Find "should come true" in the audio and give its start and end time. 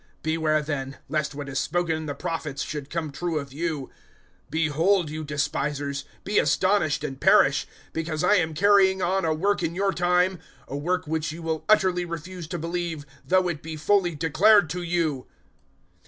2.63-3.37